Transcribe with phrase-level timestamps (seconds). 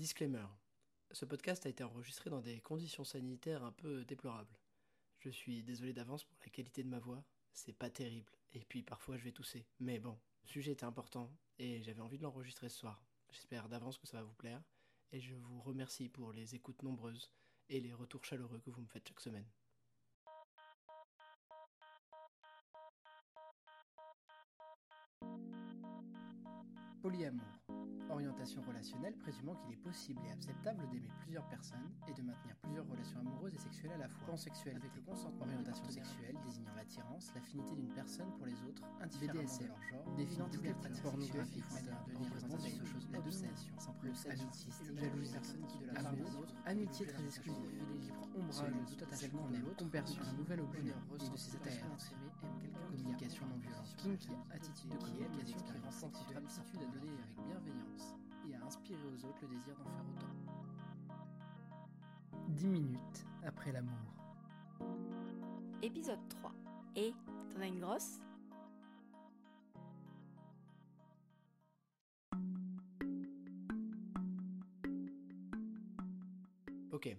[0.00, 0.46] Disclaimer.
[1.10, 4.58] Ce podcast a été enregistré dans des conditions sanitaires un peu déplorables.
[5.18, 8.82] Je suis désolé d'avance pour la qualité de ma voix, c'est pas terrible, et puis
[8.82, 9.66] parfois je vais tousser.
[9.78, 13.04] Mais bon, le sujet était important, et j'avais envie de l'enregistrer ce soir.
[13.30, 14.62] J'espère d'avance que ça va vous plaire,
[15.12, 17.30] et je vous remercie pour les écoutes nombreuses
[17.68, 19.50] et les retours chaleureux que vous me faites chaque semaine.
[27.02, 27.40] Polyamour.
[28.10, 32.86] Orientation relationnelle présumant qu'il est possible et acceptable d'aimer plusieurs personnes et de maintenir plusieurs
[32.88, 34.26] relations amoureuses et sexuelles à la fois.
[34.26, 35.46] Pansexuel avec le consentement.
[35.46, 40.48] Orientation sexuelle désignant l'attirance, l'affinité d'une personne pour les autres, indifféremment de leur genre, définant
[40.50, 45.86] toutes les pratiques pornographiques, de représentation, choses, la domination, le amitié, jalousie, personne qui de
[45.86, 49.76] la part des autres, amitié très exclusive, qui prend ombrage de tout attachement en l'autre,
[49.76, 51.94] comperçu un nouvel objet et de ses attachements
[53.20, 58.14] communication non violente, kinky, attitude de communication qui renforce notre aptitude à donner avec bienveillance
[58.48, 60.26] et à inspirer aux autres le désir d'en faire autant.
[62.48, 63.92] 10 minutes après l'amour.
[65.82, 66.52] Épisode 3.
[66.96, 67.12] Et
[67.52, 68.20] t'en as une grosse?
[76.92, 77.16] Ok,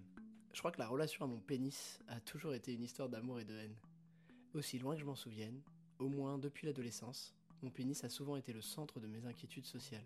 [0.52, 3.46] je crois que la relation à mon pénis a toujours été une histoire d'amour et
[3.46, 3.76] de haine.
[4.54, 5.62] Aussi loin que je m'en souvienne,
[6.02, 10.06] au moins depuis l'adolescence, mon pénis a souvent été le centre de mes inquiétudes sociales.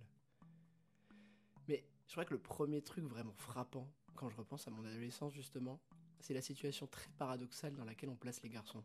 [1.68, 5.34] Mais je crois que le premier truc vraiment frappant, quand je repense à mon adolescence
[5.34, 5.80] justement,
[6.20, 8.84] c'est la situation très paradoxale dans laquelle on place les garçons.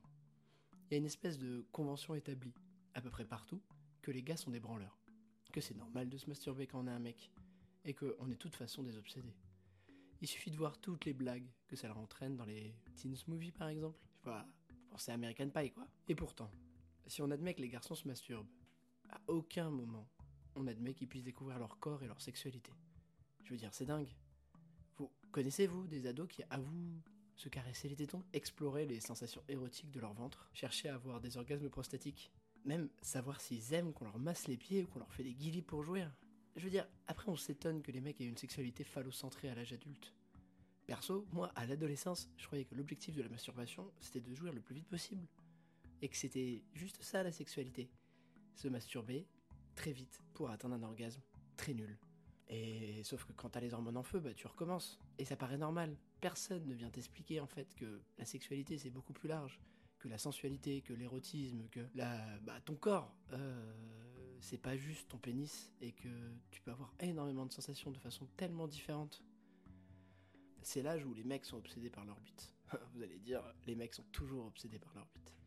[0.73, 2.55] Il y a une espèce de convention établie,
[2.95, 3.61] à peu près partout,
[4.03, 4.99] que les gars sont des branleurs,
[5.53, 7.31] que c'est normal de se masturber quand on est un mec,
[7.85, 9.35] et qu'on est de toute façon des obsédés.
[10.21, 13.53] Il suffit de voir toutes les blagues que ça leur entraîne dans les teens movies
[13.53, 13.99] par exemple.
[14.03, 14.47] Je sais pas,
[14.91, 15.87] pensez à American Pie quoi.
[16.09, 16.51] Et pourtant,
[17.11, 18.49] si on admet que les garçons se masturbent,
[19.11, 20.09] à aucun moment
[20.55, 22.73] on admet qu'ils puissent découvrir leur corps et leur sexualité.
[23.45, 24.15] Je veux dire, c'est dingue.
[24.97, 27.03] Vous connaissez-vous des ados qui avouent
[27.37, 31.37] se caresser les tétons, explorer les sensations érotiques de leur ventre, chercher à avoir des
[31.37, 32.31] orgasmes prostatiques,
[32.65, 35.63] même savoir s'ils aiment qu'on leur masse les pieds ou qu'on leur fait des guillis
[35.63, 36.07] pour jouer
[36.57, 39.73] Je veux dire, après on s'étonne que les mecs aient une sexualité phallocentrée à l'âge
[39.73, 40.13] adulte.
[40.87, 44.61] Perso, moi, à l'adolescence, je croyais que l'objectif de la masturbation, c'était de jouir le
[44.61, 45.27] plus vite possible.
[46.03, 47.91] Et que c'était juste ça la sexualité.
[48.55, 49.27] Se masturber,
[49.75, 51.23] très vite pour atteindre un orgasme
[51.57, 51.99] très nul.
[52.49, 54.99] Et sauf que quand t'as les hormones en feu, bah tu recommences.
[55.19, 55.97] Et ça paraît normal.
[56.21, 59.61] Personne ne vient t'expliquer en fait que la sexualité c'est beaucoup plus large,
[60.01, 63.73] que la sensualité, que l'érotisme, que la, bah, ton corps, euh,
[64.41, 66.09] c'est pas juste ton pénis et que
[66.51, 69.23] tu peux avoir énormément de sensations de façon tellement différente.
[70.63, 72.53] C'est l'âge où les mecs sont obsédés par leur bite.
[72.95, 75.40] Vous allez dire, les mecs sont toujours obsédés par leur bite.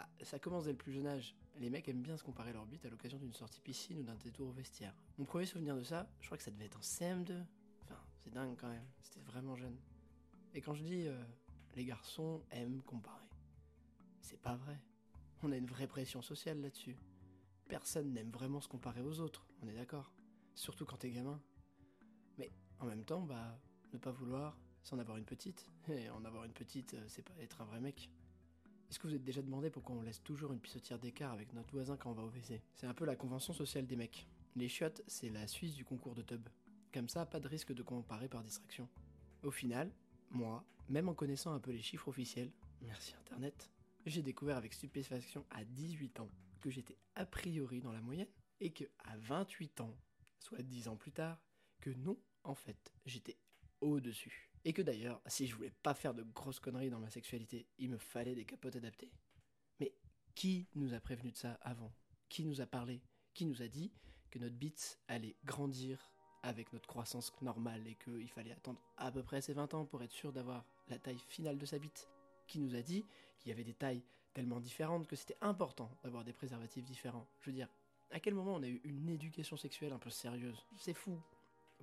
[0.00, 1.36] Bah, ça commence dès le plus jeune âge.
[1.58, 4.14] Les mecs aiment bien se comparer leur bite à l'occasion d'une sortie piscine ou d'un
[4.14, 4.94] détour au vestiaire.
[5.18, 7.44] Mon premier souvenir de ça, je crois que ça devait être en CM2.
[7.82, 8.86] Enfin, c'est dingue quand même.
[9.02, 9.76] C'était vraiment jeune.
[10.54, 11.22] Et quand je dis euh,
[11.76, 13.28] les garçons aiment comparer,
[14.22, 14.80] c'est pas vrai.
[15.42, 16.96] On a une vraie pression sociale là-dessus.
[17.68, 20.14] Personne n'aime vraiment se comparer aux autres, on est d'accord.
[20.54, 21.42] Surtout quand t'es gamin.
[22.38, 23.60] Mais en même temps, bah,
[23.92, 25.66] ne pas vouloir, c'est avoir une petite.
[25.90, 28.08] Et en avoir une petite, euh, c'est pas être un vrai mec.
[28.90, 31.70] Est-ce que vous êtes déjà demandé pourquoi on laisse toujours une pissotière d'écart avec notre
[31.72, 32.60] voisin quand on va au WC?
[32.74, 34.26] C'est un peu la convention sociale des mecs.
[34.56, 36.48] Les chiottes, c'est la Suisse du concours de tub.
[36.92, 38.88] Comme ça, pas de risque de comparer par distraction.
[39.44, 39.92] Au final,
[40.30, 42.50] moi, même en connaissant un peu les chiffres officiels,
[42.82, 43.70] merci Internet,
[44.06, 48.72] j'ai découvert avec stupéfaction à 18 ans que j'étais a priori dans la moyenne et
[48.72, 49.96] que à 28 ans,
[50.40, 51.40] soit 10 ans plus tard,
[51.80, 53.38] que non, en fait, j'étais
[53.80, 54.49] au-dessus.
[54.64, 57.90] Et que d'ailleurs, si je voulais pas faire de grosses conneries dans ma sexualité, il
[57.90, 59.10] me fallait des capotes adaptées.
[59.78, 59.92] Mais
[60.34, 61.92] qui nous a prévenu de ça avant?
[62.28, 63.00] Qui nous a parlé?
[63.32, 63.90] Qui nous a dit
[64.30, 66.10] que notre bite allait grandir
[66.42, 70.02] avec notre croissance normale et qu'il fallait attendre à peu près ses 20 ans pour
[70.02, 72.08] être sûr d'avoir la taille finale de sa bite
[72.46, 73.04] Qui nous a dit
[73.38, 74.02] qu'il y avait des tailles
[74.34, 77.26] tellement différentes que c'était important d'avoir des préservatifs différents?
[77.40, 77.68] Je veux dire,
[78.10, 80.66] à quel moment on a eu une éducation sexuelle un peu sérieuse?
[80.76, 81.20] C'est fou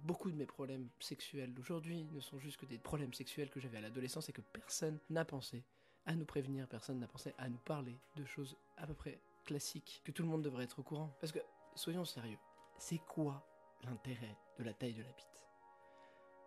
[0.04, 3.78] Beaucoup de mes problèmes sexuels d'aujourd'hui ne sont juste que des problèmes sexuels que j'avais
[3.78, 5.64] à l'adolescence et que personne n'a pensé
[6.06, 10.02] à nous prévenir, personne n'a pensé à nous parler de choses à peu près classiques
[10.06, 11.16] que tout le monde devrait être au courant.
[11.20, 11.40] Parce que,
[11.76, 12.38] soyons sérieux,
[12.78, 13.46] c'est quoi
[13.84, 15.46] l'intérêt de la taille de la bite?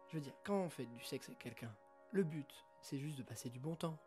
[0.09, 1.75] Je veux dire, quand on fait du sexe avec quelqu'un,
[2.13, 3.99] le but, c'est juste de passer du bon temps.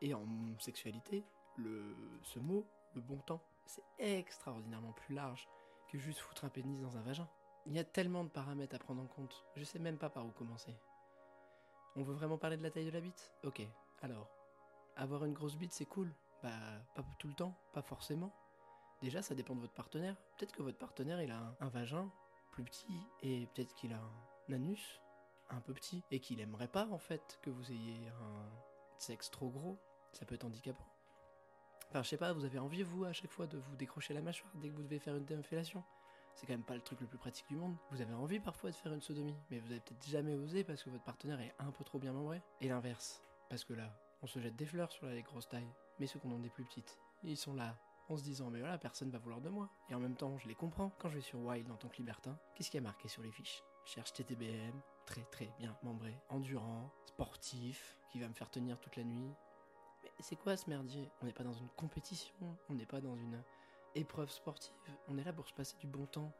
[0.00, 0.26] Et en
[0.58, 1.24] sexualité,
[1.56, 5.48] ce mot, le bon temps, c'est extraordinairement plus large
[5.88, 7.28] que juste foutre un pénis dans un vagin.
[7.66, 10.24] Il y a tellement de paramètres à prendre en compte, je sais même pas par
[10.24, 10.76] où commencer.
[11.96, 13.34] On veut vraiment parler de la taille de la bite?
[13.42, 13.60] Ok,
[14.02, 14.30] alors,
[14.94, 16.50] avoir une grosse bite c'est cool Bah,
[16.94, 18.32] pas tout le temps, pas forcément.
[19.02, 20.16] Déjà, ça dépend de votre partenaire.
[20.36, 22.10] Peut-être que votre partenaire il a un, vagin
[22.52, 24.00] plus petit et peut-être qu'il a
[24.48, 25.00] anus
[25.50, 28.48] un peu petit et qu'il aimerait pas en fait que vous ayez un
[28.98, 29.78] sexe trop gros,
[30.12, 30.86] ça peut être handicapant.
[31.90, 34.22] Enfin, je sais pas, vous avez envie, vous, à chaque fois, de vous décrocher la
[34.22, 35.84] mâchoire dès que vous devez faire une défellation
[36.36, 37.74] C'est quand même pas le truc le plus pratique du monde.
[37.90, 40.82] Vous avez envie parfois de faire une sodomie, mais vous avez peut-être jamais osé parce
[40.82, 42.42] que votre partenaire est un peu trop bien membré.
[42.60, 43.90] Et l'inverse, parce que là,
[44.22, 46.64] on se jette des fleurs sur les grosses tailles, mais ceux qu'on a des plus
[46.64, 47.74] petites, ils sont là
[48.08, 49.70] en se disant mais voilà personne va vouloir de moi.
[49.88, 50.90] Et en même temps je les comprends.
[50.98, 53.32] Quand je vais sur Wild en tant que libertin qu'est-ce qui a marqué sur les
[53.32, 53.62] fiches?
[53.84, 59.04] Cherche TTBM très très bien membré endurant sportif qui va me faire tenir toute la
[59.04, 59.32] nuit.
[60.02, 61.10] Mais c'est quoi ce merdier?
[61.22, 62.34] On n'est pas dans une compétition,
[62.68, 63.42] on n'est pas dans une
[63.96, 64.72] épreuve sportive,
[65.08, 66.32] on est là pour se passer du bon temps.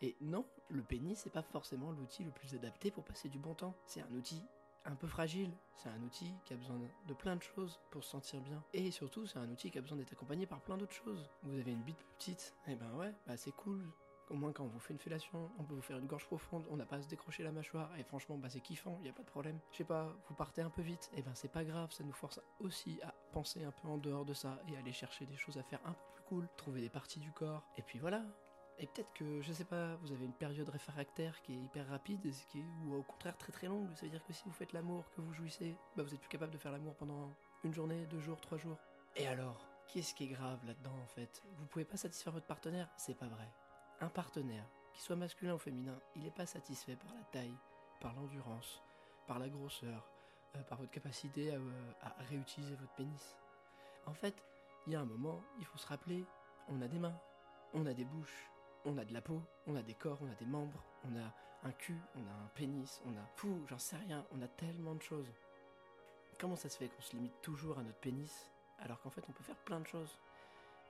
[0.00, 3.54] Et non, le pénis, c'est pas forcément l'outil le plus adapté pour passer du bon
[3.54, 3.74] temps.
[3.84, 4.42] C'est un outil
[4.84, 8.10] un peu fragile, c'est un outil qui a besoin de plein de choses pour se
[8.10, 8.62] sentir bien.
[8.72, 11.28] Et surtout, c'est un outil qui a besoin d'être accompagné par plein d'autres choses.
[11.42, 13.84] Vous avez une bite plus petite, et eh ben ouais, bah c'est cool,
[14.30, 16.66] au moins, quand on vous fait une fellation, on peut vous faire une gorge profonde,
[16.70, 19.12] on n'a pas à se décrocher la mâchoire, et franchement, bah, c'est kiffant, n'y a
[19.12, 19.58] pas de problème.
[19.72, 22.12] Je sais pas, vous partez un peu vite, et ben c'est pas grave, ça nous
[22.12, 25.58] force aussi à penser un peu en dehors de ça, et aller chercher des choses
[25.58, 28.22] à faire un peu plus cool, trouver des parties du corps, et puis voilà.
[28.80, 32.20] Et peut-être que, je sais pas, vous avez une période réfractaire qui est hyper rapide,
[32.50, 34.72] qui est, ou au contraire très très longue, ça veut dire que si vous faites
[34.72, 37.32] l'amour, que vous jouissez, bah vous êtes plus capable de faire l'amour pendant
[37.62, 38.78] une journée, deux jours, trois jours.
[39.14, 41.42] Et alors Qu'est-ce qui est grave là-dedans en fait?
[41.56, 42.90] Vous pouvez pas satisfaire votre partenaire?
[42.98, 43.48] C'est pas vrai.
[44.00, 47.56] Un partenaire qu'il soit masculin ou féminin, il n'est pas satisfait par la taille,
[47.98, 48.82] par l'endurance,
[49.26, 50.10] par la grosseur,
[50.56, 51.58] euh, par votre capacité euh,
[52.02, 53.36] à, réutiliser votre pénis.
[54.06, 54.34] En fait,
[54.86, 56.24] il y a un moment, il faut se rappeler,
[56.68, 57.18] on a des mains,
[57.74, 58.50] on a des bouches,
[58.84, 61.34] on a de la peau, on a des corps, on a des membres, on a
[61.64, 64.94] un cul, on a un pénis, on a fou, j'en sais rien, on a tellement
[64.94, 65.30] de choses.
[66.38, 69.32] Comment ça se fait qu'on se limite toujours à notre pénis alors qu'en fait on
[69.32, 70.18] peut faire plein de choses?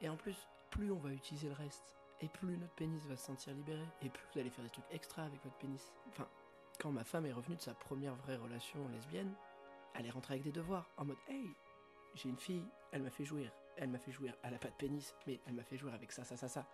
[0.01, 0.37] Et en plus,
[0.71, 4.09] plus on va utiliser le reste, et plus notre pénis va se sentir libéré, et
[4.09, 5.93] plus vous allez faire des trucs extra avec votre pénis.
[6.09, 6.29] Enfin,
[6.79, 9.33] quand ma femme est revenue de sa première vraie relation lesbienne,
[9.99, 11.51] elle est rentrée avec des devoirs, en mode Hey,
[12.15, 14.75] j'ai une fille, elle m'a fait jouir, elle m'a fait jouir, elle a pas de
[14.75, 16.67] pénis, mais elle m'a fait jouir avec ça, ça, ça, ça.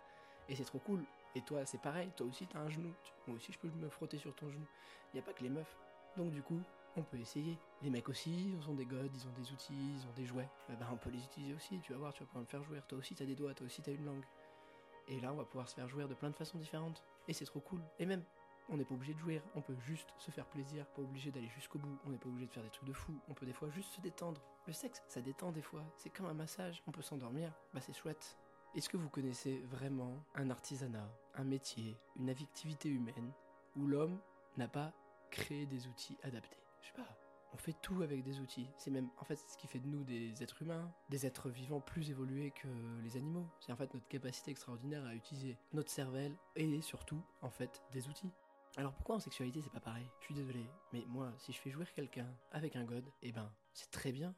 [0.47, 1.03] Et c'est trop cool.
[1.33, 2.93] Et toi, c'est pareil, toi aussi t'as un genou.
[3.27, 4.65] Moi aussi, je peux me frotter sur ton genou.
[5.11, 5.75] Il n'y a pas que les meufs.
[6.15, 6.61] Donc, du coup,
[6.95, 7.57] on peut essayer.
[7.81, 10.47] Les mecs aussi, ils ont des godes, ils ont des outils, ils ont des jouets.
[10.69, 12.85] Ben, on peut les utiliser aussi, tu vas voir, tu vas pouvoir me faire jouir.
[12.87, 14.23] Toi aussi, t'as des doigts, toi aussi, t'as une langue.
[15.07, 17.03] Et là, on va pouvoir se faire jouer de plein de façons différentes.
[17.27, 17.81] Et c'est trop cool.
[17.99, 18.23] Et même,
[18.69, 21.49] on n'est pas obligé de jouer, on peut juste se faire plaisir, pas obligé d'aller
[21.49, 23.53] jusqu'au bout, on n'est pas obligé de faire des trucs de fou, on peut des
[23.53, 24.41] fois juste se détendre.
[24.67, 27.93] Le sexe, ça détend des fois, c'est comme un massage, on peut s'endormir, bah c'est
[27.93, 28.37] chouette.
[28.75, 33.31] Est-ce que vous connaissez vraiment un artisanat, un métier, une activité humaine
[33.75, 34.19] où l'homme
[34.57, 34.93] n'a pas
[35.31, 36.59] créé des outils adaptés?
[36.81, 37.17] Je sais pas,
[37.55, 38.67] on fait tout avec des outils.
[38.77, 41.79] C'est même en fait ce qui fait de nous des êtres humains, des êtres vivants
[41.79, 42.67] plus évolués que
[43.01, 43.47] les animaux.
[43.61, 48.09] C'est en fait notre capacité extraordinaire à utiliser notre cervelle et surtout en fait des
[48.09, 48.33] outils.
[48.77, 50.09] Alors pourquoi en sexualité c'est pas pareil?
[50.19, 53.49] Je suis désolé, mais moi si je fais jouer quelqu'un avec un god, eh ben
[53.73, 54.35] c'est très bien.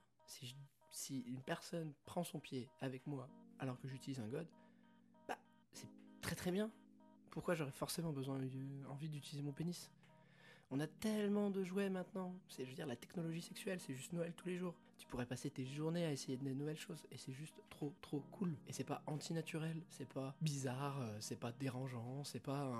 [0.89, 3.29] Si, une personne prend son pied avec moi
[3.59, 4.47] alors que j'utilise un god,
[5.27, 5.37] bah
[5.73, 5.89] c'est
[6.21, 6.71] très très bien.
[7.31, 8.39] Pourquoi j'aurais forcément besoin,
[8.89, 9.91] envie d'utiliser mon pénis?
[10.69, 12.35] On a tellement de jouets maintenant.
[12.49, 14.75] C'est, je veux dire, la technologie sexuelle, c'est juste Noël tous les jours.
[14.97, 18.23] Tu pourrais passer tes journées à essayer de nouvelles choses et c'est juste trop, trop
[18.31, 18.55] cool.
[18.67, 22.71] Et c'est pas antinaturel, c'est pas bizarre, euh, c'est pas dérangeant, c'est pas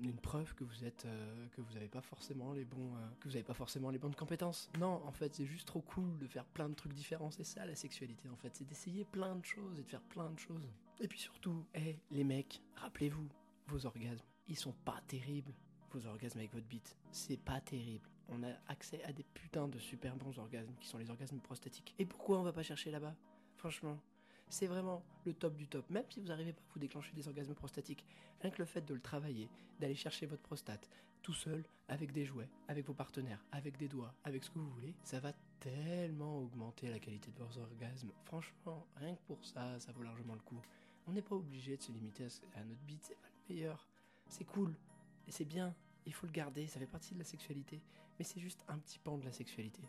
[0.00, 3.28] une preuve que vous êtes, euh, que vous avez pas forcément les bons, euh, que
[3.28, 4.70] vous avez pas forcément les bonnes compétences.
[4.78, 7.30] Non, en fait, c'est juste trop cool de faire plein de trucs différents.
[7.30, 10.30] C'est ça la sexualité, en fait, c'est d'essayer plein de choses et de faire plein
[10.30, 10.68] de choses.
[11.00, 13.28] Et puis surtout, hé, les mecs, rappelez-vous,
[13.68, 15.54] vos orgasmes, ils sont pas terribles
[15.92, 16.96] vos orgasmes avec votre bite.
[17.10, 18.08] C'est pas terrible.
[18.34, 21.94] On a accès à des putains de super bons orgasmes qui sont les orgasmes prostatiques.
[21.98, 23.14] Et pourquoi on va pas chercher là-bas?
[23.56, 23.98] Franchement,
[24.48, 25.88] c'est vraiment le top du top.
[25.90, 28.04] Même si vous n'arrivez pas à vous déclencher des orgasmes prostatiques,
[28.40, 30.88] rien que le fait de le travailler, d'aller chercher votre prostate
[31.22, 34.70] tout seul, avec des jouets, avec vos partenaires, avec des doigts, avec ce que vous
[34.70, 38.10] voulez, ça va tellement augmenter la qualité de vos orgasmes.
[38.24, 40.60] Franchement, rien que pour ça, ça vaut largement le coup.
[41.06, 43.86] On n'est pas obligé de se limiter à notre bite, c'est pas le meilleur.
[44.26, 44.74] C'est cool,
[45.28, 45.74] et c'est bien,
[46.06, 47.80] il faut le garder, ça fait partie de la sexualité,
[48.18, 49.82] mais c'est juste un petit pan de la sexualité.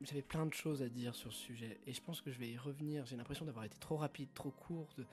[0.00, 2.50] J'avais plein de choses à dire sur ce sujet, et je pense que je vais
[2.50, 3.06] y revenir.
[3.06, 5.06] J'ai l'impression d'avoir été trop rapide, trop court, de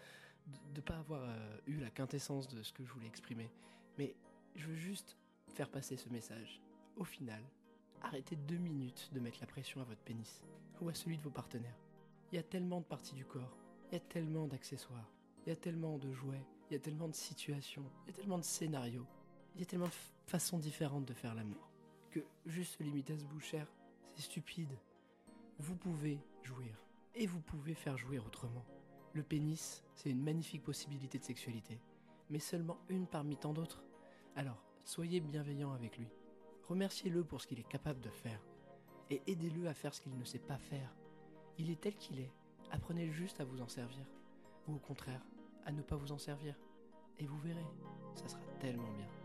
[0.76, 3.50] ne pas avoir euh, eu la quintessence de ce que je voulais exprimer.
[3.98, 4.16] Mais
[4.56, 5.18] je veux juste
[5.54, 6.62] faire passer ce message.
[6.98, 7.42] Au final,
[8.02, 10.44] arrêtez deux minutes de mettre la pression à votre pénis,
[10.82, 11.78] ou à celui de vos partenaires.
[12.32, 13.58] Il y a tellement de parties du corps,
[13.92, 15.12] il y a tellement d'accessoires,
[15.46, 18.18] il y a tellement de jouets, il y a tellement de situations, il y a
[18.18, 19.08] tellement de scénarios,
[19.56, 19.92] il y a tellement de
[20.28, 21.70] façons différentes de faire l'amour
[22.10, 23.64] que juste se limiter à ce boucher,
[24.16, 24.78] c'est stupide.
[25.60, 26.84] Vous pouvez jouir
[27.16, 28.66] et vous pouvez faire jouir autrement.
[29.14, 31.80] Le pénis, c'est une magnifique possibilité de sexualité,
[32.30, 33.84] mais seulement une parmi tant d'autres.
[34.36, 36.08] Alors, Soyez bienveillant avec lui.
[36.68, 38.42] Remerciez-le pour ce qu'il est capable de faire.
[39.10, 40.94] Et aidez-le à faire ce qu'il ne sait pas faire.
[41.58, 42.32] Il est tel qu'il est.
[42.72, 44.06] Apprenez juste à vous en servir.
[44.68, 45.22] Ou au contraire,
[45.66, 46.56] à ne pas vous en servir.
[47.20, 47.66] Et vous verrez,
[48.16, 49.21] ça sera tellement bien.